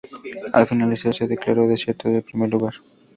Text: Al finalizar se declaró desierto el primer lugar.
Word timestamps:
Al 0.53 0.65
finalizar 0.65 1.13
se 1.13 1.27
declaró 1.27 1.67
desierto 1.67 2.09
el 2.09 2.23
primer 2.23 2.49
lugar. 2.49 2.73